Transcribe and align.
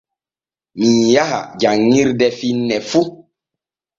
Mii 0.79 1.03
yaha 1.15 1.39
janŋirde 1.61 2.27
finne 2.39 2.75
fu. 2.89 3.01